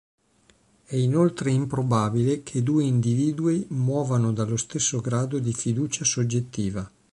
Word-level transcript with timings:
È 0.83 0.95
inoltre 0.95 1.51
improbabile 1.51 2.41
che 2.41 2.63
due 2.63 2.83
individui 2.83 3.67
muovano 3.69 4.33
dallo 4.33 4.57
stesso 4.57 4.99
grado 4.99 5.37
di 5.37 5.53
fiducia 5.53 6.03
soggettiva. 6.03 6.89